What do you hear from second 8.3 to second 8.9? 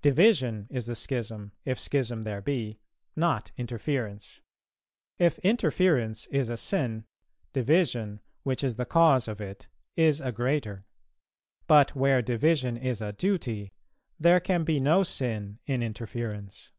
which is the